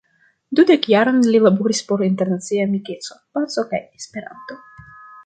Dudek 0.59 0.85
jarojn 0.93 1.19
li 1.35 1.41
laboris 1.43 1.81
por 1.91 2.03
internacia 2.07 2.65
amikeco, 2.69 3.19
paco 3.39 3.67
kaj 3.75 3.81
Esperanto. 4.01 4.59